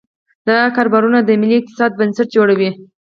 دا 0.47 0.57
کاروبارونه 0.75 1.19
د 1.23 1.29
ملي 1.41 1.55
اقتصاد 1.59 1.91
بنسټ 1.99 2.27
جوړوي. 2.35 2.69